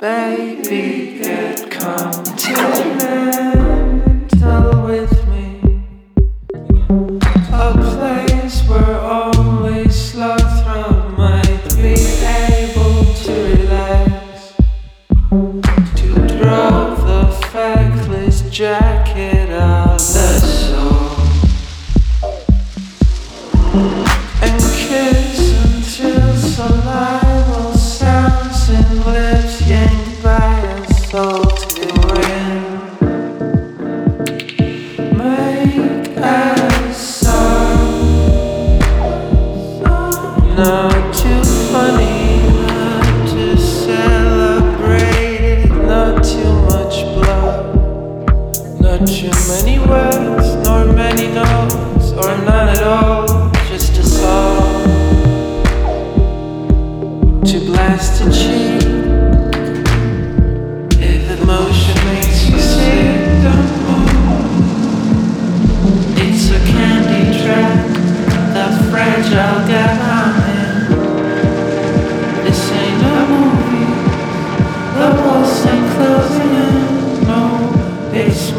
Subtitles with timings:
[0.00, 2.49] Baby, get continental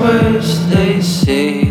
[0.02, 1.71] worse they say.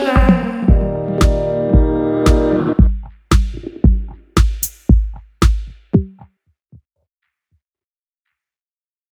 [0.00, 0.39] shine.